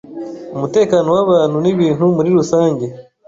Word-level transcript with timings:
umutekano 0.55 1.07
w’abantu 1.17 1.57
n’ibintu 1.61 2.03
muri 2.15 2.29
rusange. 2.37 2.85